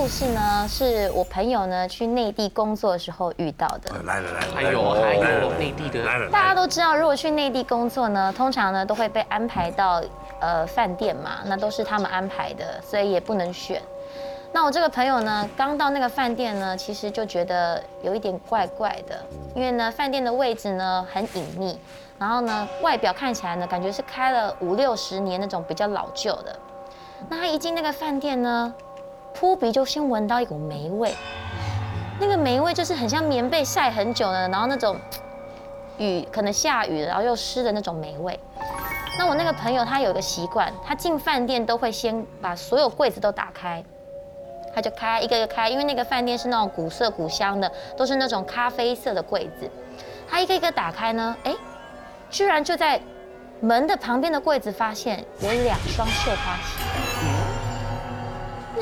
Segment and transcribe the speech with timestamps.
[0.00, 3.92] 故事呢，是我朋友呢去内地工作的时候遇到的。
[4.04, 10.02] 来了来了，还有还有内地的来了，大家都知道，如果去内地工作呢，通常呢都会被安排到
[10.40, 13.82] 呃饭店嘛，那都是他们安排的，所以也不能选。
[14.52, 19.22] 那我这个朋友呢，刚到那个饭店呢，其实就觉得有一点怪怪的，
[19.54, 21.78] 因为呢饭店的位置呢很隐秘，
[22.18, 26.58] 然后呢外表看起来呢，感觉是开了五六十年那种比较老旧的。
[27.28, 28.72] 那他一进那个饭店呢，
[29.34, 31.14] 扑鼻就先闻到一股霉味，
[32.18, 34.96] 那个霉味就是很像棉被晒很久了，然后那种
[35.98, 38.38] 雨可能下雨了，然后又湿的那种霉味。
[39.18, 43.82] 那我那个朋友他有个习惯，他进饭店都会先把所有柜子都打开，
[44.74, 49.70] 他就开一个一个开，因为那个饭店是那种古色古香的，都是那种咖啡色的柜子。
[50.28, 51.54] 他一个一个打开呢，哎，
[52.30, 53.00] 居然就在
[53.60, 57.09] 门的旁边的柜子发现有两双绣花鞋。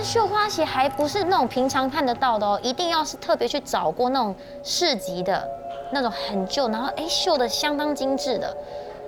[0.09, 5.47] 那绣花鞋还不是那种平常看得到的哦，一定要是特别去找过那种市集的，
[5.93, 8.57] 那种很旧，然后哎绣的相当精致的，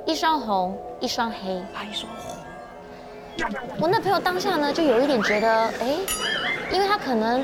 [0.04, 1.62] 一双红，一双黑。
[1.72, 3.48] 还一双红，
[3.80, 5.48] 我那朋友当下呢，就有一点觉得，
[5.80, 5.96] 哎，
[6.70, 7.42] 因为他可能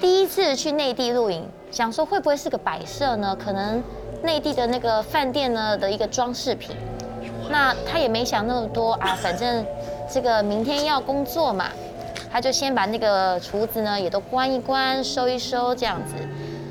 [0.00, 3.36] 第一次去内地露营，想说会不会是个摆设呢？
[3.38, 3.80] 可能
[4.24, 6.74] 内地的那个饭店呢的一个装饰品。
[7.48, 9.64] 那他也没想那么多啊，反正
[10.12, 11.66] 这个明天要工作嘛，
[12.30, 16.14] 他就先把那个厨子呢也都关一关、收一收这样子，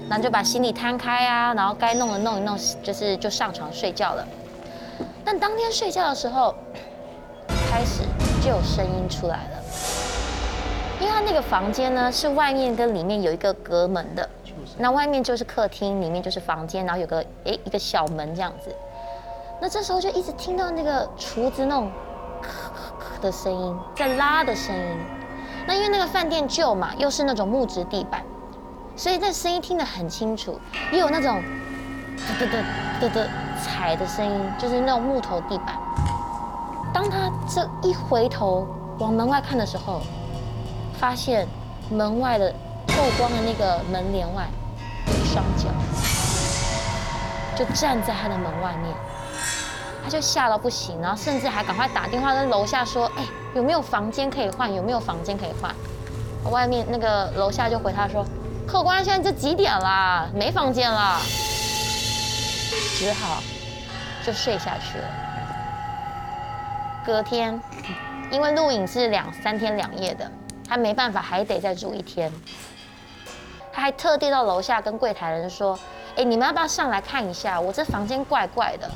[0.10, 4.26] 然后就把行李摊开啊，然后该弄的弄一弄，就是就上床睡觉了。
[5.26, 6.56] 但当天睡觉的时候，
[7.70, 8.04] 开始
[8.42, 9.64] 就有声音出来了，
[11.02, 14.30] 因为他那个房间呢是外面跟里面有一个隔门的，
[14.78, 18.74] 那外面就是客厅，里面就是房间，然后有个诶一个小门这样子。
[19.60, 21.92] 那这时候就一直听到那个厨子那种
[22.42, 24.98] 咳咳咳的声音，在拉的声音。
[25.68, 28.24] 那因为那个饭店旧嘛，又是那种木质地板，
[28.96, 30.58] 所以这声音听得很清楚，
[30.94, 31.44] 也有那种
[32.18, 32.64] 嘚嘚嘚
[33.02, 33.28] 嘚嘚
[33.62, 35.78] 踩的声音，就是那种木头地板。
[36.94, 38.66] 当他这一回头
[38.98, 40.02] 往门外看的时候，
[40.98, 41.46] 发现
[41.92, 42.50] 门外的
[42.88, 44.48] 透光的那个门帘外
[45.08, 45.68] 有一双脚，
[47.58, 48.96] 就站在他的门外面。
[50.08, 54.74] 他就吓到不行，然后甚至还赶快打电话跟楼下说：“哎，有没有房间可以换？
[54.74, 55.70] 有没有房间可以换？”
[56.50, 58.26] 外面那个楼下就回他说
[58.66, 60.26] ：“客官，现在这几点啦？
[60.34, 61.20] 没房间了。”
[62.98, 63.44] 只好
[64.26, 65.06] 就睡下去了。
[67.06, 67.62] 隔天，
[68.32, 70.32] 因为录影是两三天两夜的，
[70.70, 72.32] 他没办法，还得再住一天。
[73.74, 75.78] 他还特地到楼下跟柜台人说
[76.16, 77.60] ：“哎，你们要不要上来看一下？
[77.60, 78.90] 我这房间怪怪的。”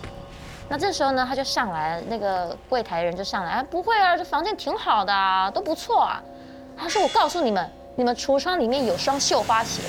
[0.71, 6.23] 那这时候呢，他就上来，那个柜台人就上来，啊，不会啊，这房间挺好的啊，都不错啊。
[6.77, 9.81] 他说：“我告诉你们，你们橱窗里面有双绣花鞋。”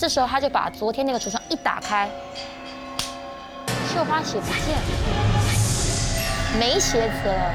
[0.00, 2.08] 这时候他就把昨天那个橱窗一打开，
[3.92, 7.52] 绣花鞋不见了，没鞋子了。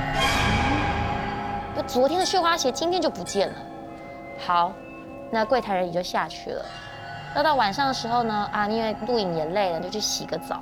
[1.73, 3.55] 不，昨天的绣花鞋今天就不见了。
[4.45, 4.71] 好，
[5.31, 6.63] 那柜台人也就下去了。
[7.35, 10.61] 要到晚上的时候呢，啊，因为录影也累了，就去洗个澡。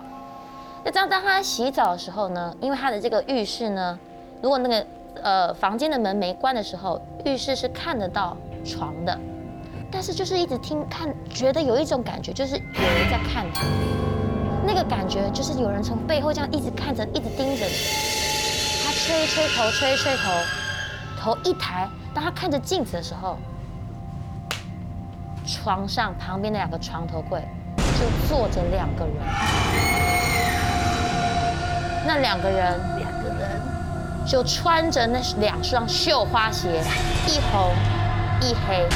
[0.86, 3.98] 那这样，当他洗澡的时候呢，因为他的这个浴室呢，
[4.40, 4.86] 如果那个
[5.24, 9.20] 呃房间的门没关的时候，浴室是看得到床的，
[9.92, 13.66] 但是就是一直听看，觉得有一种感觉，就是有人在看他，
[14.64, 17.74] 那个感觉就是有人从背后这样一直看着，一直盯着你。
[18.86, 20.32] 他吹一吹头，吹一吹头，
[21.20, 23.40] 头一抬，当他看着镜子的时候，
[25.48, 27.42] 床上旁边的两个床头柜
[27.76, 30.15] 就坐着两个人。
[32.08, 33.60] 那两个人，两个人
[34.28, 36.84] 就穿着那两双绣花鞋，
[37.26, 37.74] 一红
[38.42, 38.88] 一黑，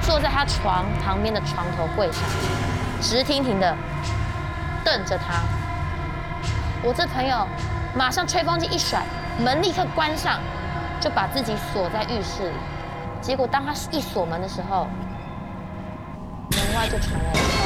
[0.00, 2.22] 坐在他床旁边的床头柜上，
[3.00, 3.76] 直挺挺的
[4.84, 5.42] 瞪着他。
[6.82, 7.46] 我这朋友
[7.94, 9.02] 马上吹风机一甩，
[9.38, 10.38] 门立刻关上，
[11.00, 12.56] 就把自己锁在浴室里。
[13.20, 14.86] 结果当他一锁门的时候，
[16.52, 17.59] 门外就传来了。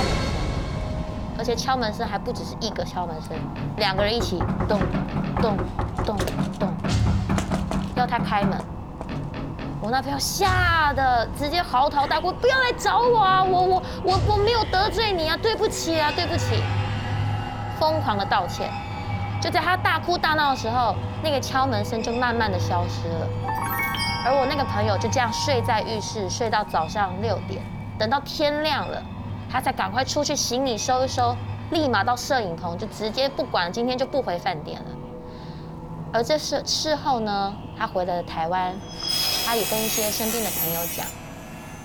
[1.37, 3.37] 而且敲门声还不只是一个敲门声，
[3.77, 4.39] 两个人一起
[4.69, 4.81] 咚
[5.43, 5.57] 咚
[6.05, 6.17] 咚
[6.59, 6.73] 咚，
[7.97, 8.59] 要他开门。
[9.81, 13.45] 我那朋友吓得直接嚎啕大哭，不要来找我啊！
[13.45, 16.63] 我我我我没有得罪你啊，对不起啊，对不起！
[17.79, 18.71] 疯狂的道歉。
[19.43, 23.29] 就在他大哭大闹的时候，那个敲门声就慢慢的消失了。
[24.25, 27.61] 而我那个朋友就这样睡在浴室，睡到早上六点，
[27.99, 29.03] 等到天亮了。
[29.55, 31.33] 他才赶快出去行李收一收，
[31.71, 34.87] 立马到摄影棚就直接不管，今天就不回饭店了。
[36.13, 38.75] 而这事事后呢，他回了台湾，
[39.47, 41.07] 他也跟一些身边的朋友讲，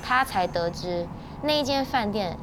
[0.02, 1.08] 他才得知
[1.44, 2.36] 那一间饭店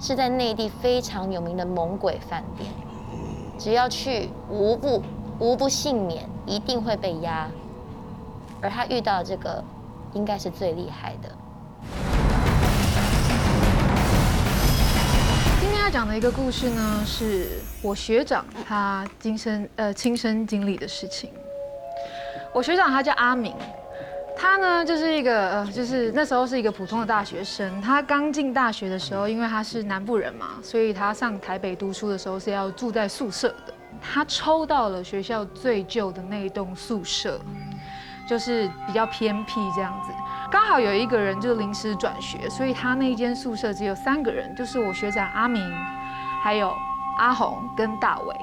[0.00, 2.68] 是在内地非常有名的猛鬼饭店，
[3.56, 5.00] 只要去无不
[5.38, 7.48] 无不幸免，一定会被压。
[8.60, 9.62] 而他遇到这个，
[10.12, 11.28] 应该是最厉害的。
[15.92, 17.48] 讲的一个故事呢，是
[17.82, 21.30] 我学长他今生呃亲身经历的事情。
[22.54, 23.54] 我学长他叫阿明，
[24.34, 27.78] 他呢就是一个呃就是那时候是一个普通的大学生。
[27.82, 33.74] 他刚进大学的时候，因为他是南部人嘛，所以他上台北读书的时候是要住在宿舍的。
[34.00, 37.38] 他抽到了学校最旧的那一栋宿舍。
[38.28, 40.12] 就是比较偏僻这样子，
[40.52, 45.66] 刚好有一个人就临时转学，所以他那一间宿舍只有三个人，就是我学长阿明，
[46.44, 46.76] 还有
[47.16, 48.36] 阿红跟大伟。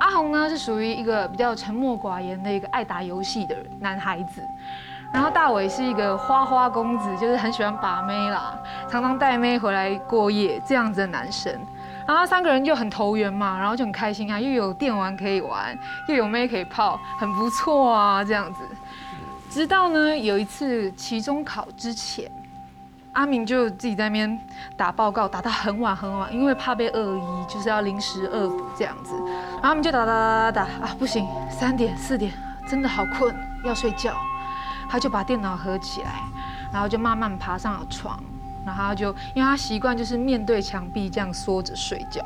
[0.00, 4.40] 阿红呢是属于一个比较沉默寡言的一个爱打游戏的男孩子，
[5.12, 8.58] 然后大伟是一个花花公子，就是很喜欢把妹啦，
[8.90, 11.52] 常常带妹回来过夜这样子的男生。
[12.06, 15.76] 然后三个人就很投缘嘛，然后就很开心啊，又有电玩可以玩，
[16.08, 18.62] 又有妹可以泡，很不错啊这样子。
[19.56, 22.30] 直到呢有一次期中考之前，
[23.14, 24.38] 阿明就自己在那边
[24.76, 29.14] 打报告，打到很晚很晚，因为怕被恶意，就是要临时恶补这样子。
[29.54, 32.30] 然后我们就打打打打打啊，不行，三点四点，
[32.68, 34.14] 真的好困，要睡觉。
[34.90, 36.10] 他就把电脑合起来，
[36.70, 38.22] 然后就慢慢爬上了床，
[38.66, 42.20] 然后就因为他习惯就是面对墙壁这样缩着睡觉。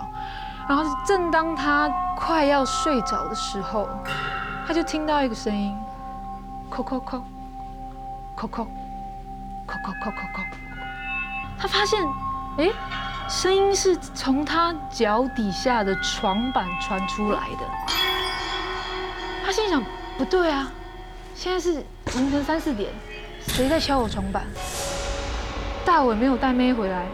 [0.68, 3.88] 然后正当他快要睡着的时候，
[4.66, 5.72] 他就听到一个声音。
[6.70, 7.20] 叩叩叩，
[8.36, 8.66] 叩叩，
[9.66, 10.44] 叩叩叩叩叩。
[11.58, 12.00] 他发现，
[12.58, 12.70] 哎，
[13.28, 17.66] 声音是从他脚底下的床板传出来的。
[19.44, 19.82] 他心想，
[20.16, 20.70] 不对啊，
[21.34, 21.84] 现在是
[22.14, 22.90] 凌晨三四点，
[23.46, 24.44] 谁在敲我床板？
[25.84, 27.04] 大伟没有带妹回来，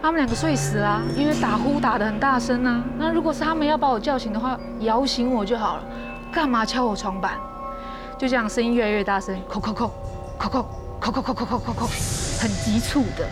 [0.00, 2.84] 他们两个睡死啦，因为打呼打得很大声啊。
[2.96, 5.84] 那如果是他们要把我叫醒的话，摇醒我就好了，
[6.30, 7.32] 干嘛敲我床板？
[8.18, 9.90] 就这样，声音越来越大声，叩叩叩，
[10.38, 10.64] 叩叩
[11.00, 13.28] 叩叩叩叩叩，很急促的。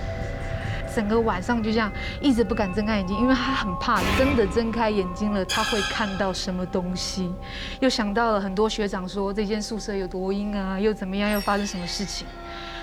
[0.95, 1.91] 整个晚上就这样，
[2.21, 7.33] 一直不敢睁开眼睛，因为他很怕真的睁开眼睛了，他会看到什么东西。
[7.81, 12.27] 又想到了很多学长说这间宿舍有多阴啊，又怎么样，又发生什么事情，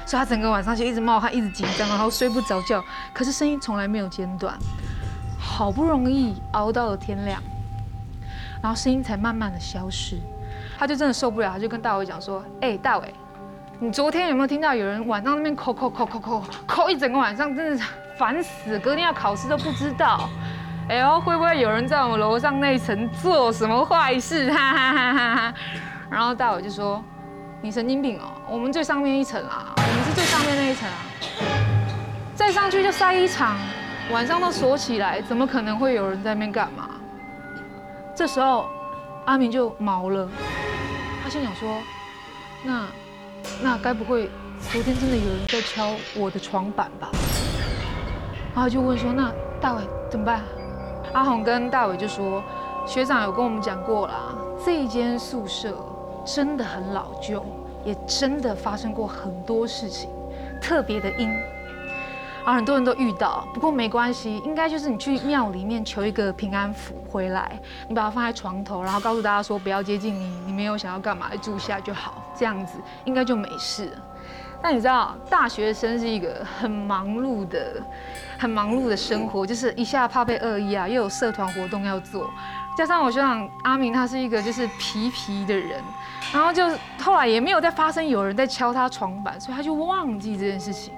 [0.06, 2.84] 所以他整个晚上就一直冒汗，一直紧张，然后睡不着觉。
[3.14, 4.58] 可是声音从来没有间断，
[5.40, 7.42] 好不容易熬到了天亮，
[8.62, 10.18] 然后声音才慢慢的消失。
[10.82, 13.14] 他就真的受不了，他就跟大伟讲说：“哎，大伟，
[13.78, 17.86] 你昨天有没有听到有人晚上那边抠抠抠抠抠抠一整个晚上，真的
[18.18, 18.80] 烦死！
[18.80, 20.28] 隔天要考试都不知道。
[20.90, 24.50] 哎呦，会不会有人在我们楼上那一层做什么坏事？
[24.52, 25.54] 哈哈哈哈哈！
[26.10, 27.00] 然后大伟就说：
[27.62, 30.98] 你神经病哦，我们最上面一层啊，我们是最上面那一层啊，
[32.34, 33.56] 再上去就塞一场，
[34.12, 36.90] 晚上都锁起来，怎么可能会有人在那边干嘛？
[38.16, 38.66] 这时候
[39.26, 40.28] 阿明就毛了。”
[41.32, 41.78] 心想说，
[42.62, 42.88] 那
[43.64, 44.30] 那该不会
[44.70, 47.10] 昨天真的有人在敲我的床板吧？
[48.54, 49.32] 然后就问说，那
[49.62, 50.42] 大伟怎么办？
[51.14, 52.44] 阿红跟大伟就说，
[52.86, 54.36] 学长有跟我们讲过啦，
[54.66, 55.74] 这间宿舍
[56.26, 57.46] 真的很老旧，
[57.86, 60.10] 也真的发生过很多事情，
[60.62, 61.34] 特别的阴。
[62.44, 73.92] 啊，很多人都遇到，不过没关系，应该就是你去庙里面求一个平安符回来，你把它放在床头，然后告诉大家说不要接近你，你没有想要干嘛住下就好，这样子应该就没事。
[74.64, 77.82] 但你知道，大学生是一个很忙碌的、
[78.38, 82.30] 很忙碌的生活，就是一下怕被恶意啊，又有社团活动要做，
[82.78, 85.80] 加上我学长阿明他是一个就是皮皮的人，
[86.34, 86.68] 然后就
[87.04, 90.94] 后来也没有再发生有人在敲他床板，所以他就忘记这件事情。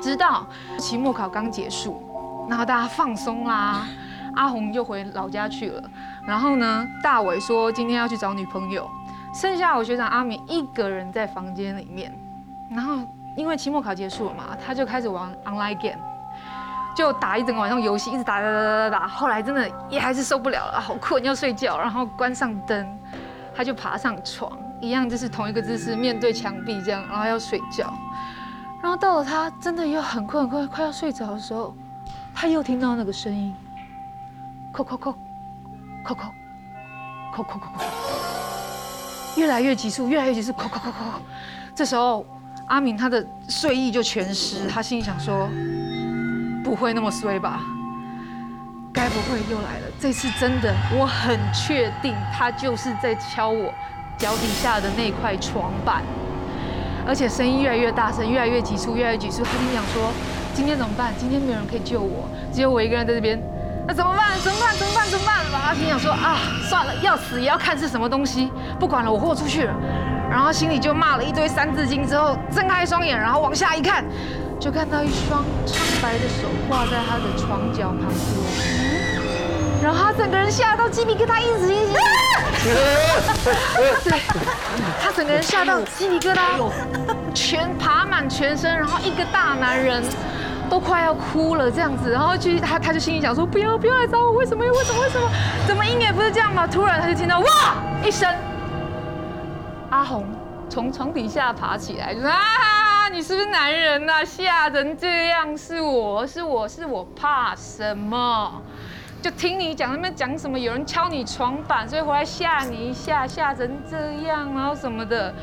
[0.00, 0.46] 直到
[0.78, 2.02] 期末考刚结束，
[2.48, 3.86] 然后大家放松啦，
[4.34, 5.82] 阿红就回老家去了。
[6.26, 8.88] 然后呢，大伟说今天要去找女朋友，
[9.34, 12.12] 剩下我学长阿明一个人在房间里面。
[12.70, 12.98] 然后
[13.36, 15.98] 因为期末考结束了嘛，他就开始玩 online game，
[16.94, 19.08] 就打一整个晚上游戏，一直打打打打打打。
[19.08, 22.86] 后来真的也还是受不了了，好困要睡觉，然后关上灯，
[23.56, 27.92] 他就爬上床，一样就是同一个姿势面对墙壁这样，然后要睡觉。
[28.80, 31.74] 然后到了他真的又很困很困，快要睡着的时候，
[32.34, 33.54] 他又听到那个声音，
[34.72, 35.14] 叩叩叩，
[36.04, 36.30] 叩叩，
[37.34, 37.82] 叩叩叩叩，
[39.36, 41.20] 越来越急促，越来越急促，叩叩叩叩。
[41.74, 42.24] 这时候
[42.66, 45.48] 阿敏他的睡意就全失，他心里想说，
[46.62, 47.60] 不会那么衰吧？
[48.92, 49.86] 该不会又来了？
[50.00, 53.72] 这次真的，我很确定他就是在敲我
[54.16, 56.02] 脚底下的那块床板。
[57.08, 59.42] 而且声音越来越大声，越来越急促，越来越急促。
[59.42, 60.12] 他心想说：
[60.52, 61.10] 今天怎么办？
[61.18, 63.40] 今天没有人可以救我，只有我一个人在这边。
[63.86, 64.38] 那怎么办？
[64.44, 64.76] 怎么办？
[64.76, 65.08] 怎么办？
[65.08, 65.34] 怎么办？
[65.64, 66.36] 他心想说：啊，
[66.68, 69.74] 算了，要死也要看是什么东西，不管了，我豁出去了。
[70.30, 74.04] 然后心里就骂了一堆三字经，之后睁开双眼，然后往下一看，
[74.60, 78.87] 就看到一双苍白的手挂在他的床脚旁边，
[79.88, 81.94] 然后他整个人吓到鸡皮疙瘩一直一直，
[84.04, 84.20] 对，
[85.00, 86.70] 他整个人吓到鸡皮疙瘩
[87.32, 90.04] 全爬满全身，然后一个大男人
[90.68, 95.26] 都快要哭了这样子，然后就他他就心里想说不要不要来找我，为什么为什么为什么？
[95.66, 96.66] 怎么鹰也不是这样吗？
[96.66, 97.46] 突然他就听到哇
[98.04, 98.28] 一声。
[99.88, 100.26] 阿红
[100.68, 104.22] 从床底下爬起来，就说：“啊，你是不是男人呐？
[104.22, 108.52] 吓成这样，是我是我是我，怕什么？
[109.20, 115.34] 就听你讲那边讲什么，有人敲你床板，所以回来吓你一下，吓成这样，然后什么的。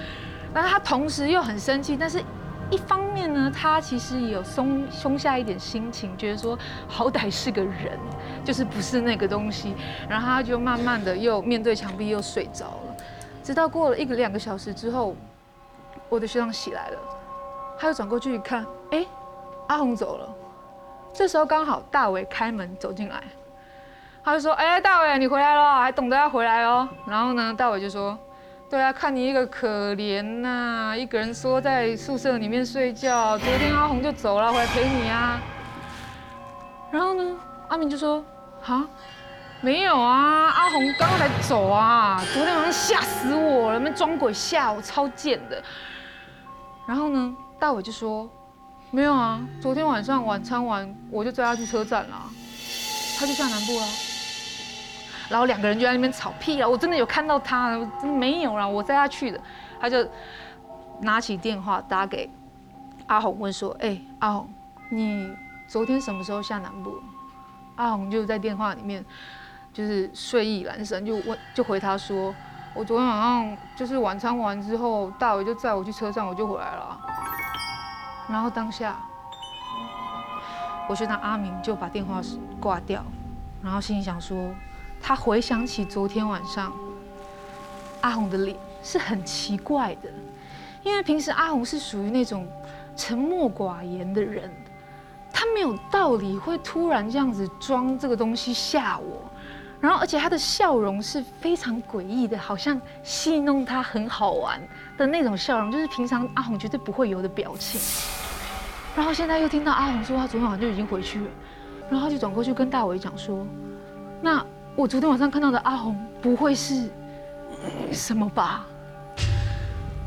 [0.54, 2.24] 然后他同时又很生气，但是
[2.72, 8.00] 一方面呢，他其实有松松下一点心情，觉得说好歹是个人，
[8.46, 9.76] 就是不是那个东西。
[10.08, 12.96] 然后他就慢慢的又面对墙壁又睡着了。”
[13.44, 15.16] 直到过了一个两个小时之后，
[16.10, 16.98] 我的学长起来了，
[17.78, 19.06] 他又转过去一看，哎，
[19.68, 20.34] 阿红走了。
[21.14, 23.24] 这时候刚好大伟开门走进来，
[24.26, 28.18] 他就说：“哎，大伟，你回来了，还懂得要回来哦。”然后呢，大伟就说
[28.68, 33.38] ：“对啊，看你一个可怜呐，一个人缩在宿舍里面睡觉。
[33.38, 35.40] 昨天阿红就走了，回来陪你啊。”
[36.92, 38.26] 然后呢，阿明就说
[38.64, 38.84] ：“哈。”
[39.62, 42.22] 没有啊，阿红刚刚才走啊！
[42.34, 45.64] 昨天晚上吓死我了，那装鬼吓我，超贱的。
[46.88, 48.30] 然后呢，大伟就说
[48.92, 52.16] ：“没有啊，昨天晚上晚餐完，我就载他去车站了，
[53.18, 53.86] 他就下南部了。”
[55.30, 59.40] 然后两个人就在那边吵屁啊，我真的有看到他，真没有啦，我载他去的。
[59.80, 60.08] 他就
[61.02, 62.30] 拿起电话打给
[63.08, 64.50] 阿红，问说：“哎，阿红，
[64.90, 65.36] 你
[65.68, 67.00] 昨天什么时候下南部？”
[67.76, 69.04] 阿红就在电话里面。
[69.76, 72.34] 就是睡意阑珊，就问就回他说，
[72.74, 76.98] 我昨天晚上就是晚餐完之后，大伟就载我去车站，我就回来了。
[78.30, 78.96] 然后当下，
[80.88, 82.22] 我学长阿明就把电话
[82.58, 83.04] 挂掉，
[83.62, 84.50] 然后心里想说，
[85.08, 86.74] 他回想起昨天晚上
[88.02, 90.10] 阿红的脸是很奇怪的，
[90.82, 92.48] 因为平时阿红是属于那种
[92.96, 94.50] 沉默寡言的人，
[95.32, 99.22] 他没有道理会突然这样子装这个东西吓我。
[99.80, 104.60] 然后，而且他的笑容是非常诡异的，好像戏弄他很好玩
[104.98, 107.80] 的那种笑容，就是平常阿红绝对不会有的表情。
[108.96, 111.28] 然后现在又听到阿红说他昨天晚上就已经回去了，
[111.92, 113.46] 然后他就转过去跟大伟讲说
[114.20, 114.44] ：“那
[114.76, 116.90] 我昨天晚上看到的阿红不会是
[117.94, 118.66] 什么吧？”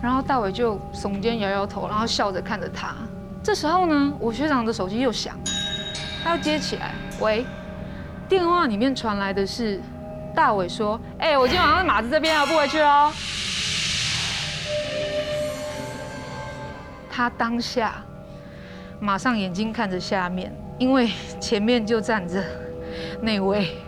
[0.03, 2.95] 然后大伟就耸肩摇摇头，然后笑着看着他。
[3.43, 5.35] 这时候呢，我学长的手机又响，
[6.23, 7.47] 他要接起来，喂。
[8.29, 9.81] 电话里面传来的是
[10.35, 13.11] 大伟说：“哎，我今天晚上在马子这边啊，不回去喽。”
[17.11, 18.05] 他当下
[19.01, 21.11] 马上眼睛看着下面，因为
[21.41, 22.45] 前面就站着
[23.23, 23.79] 那位。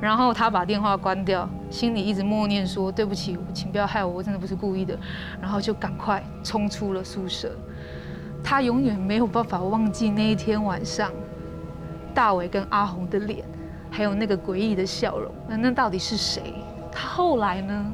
[0.00, 4.98] 然后他把电话关掉，心里一直默念说：“对不起，请不要害我，我真的不是故意的。”
[5.40, 7.52] 然后就赶快冲出了宿舍。
[8.42, 11.12] 他永远没有办法忘记那一天晚上
[12.14, 13.44] 大伟跟阿红的脸。
[13.92, 16.54] 还有那个诡异的笑容，那那到底是谁？
[16.92, 17.92] 他后来呢，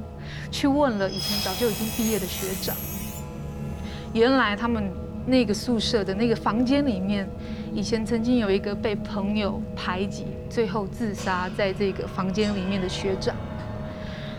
[0.50, 2.76] 去问了以前早就已经毕业的学长。
[4.12, 4.92] 原来他们
[5.26, 7.28] 那个宿舍的那个房间里面，
[7.74, 13.34] 以前曾经有一个被朋友排挤，最后自杀在这个房间里面的学长。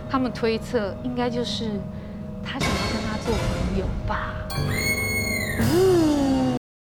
[0.09, 1.65] 他们推测，应该就是
[2.41, 4.47] 他想要跟他做朋友吧。